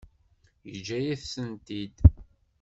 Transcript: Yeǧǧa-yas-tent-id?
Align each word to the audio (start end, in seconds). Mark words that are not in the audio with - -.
Yeǧǧa-yas-tent-id? 0.69 1.95